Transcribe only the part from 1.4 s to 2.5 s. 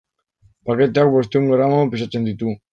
gramo pisatzen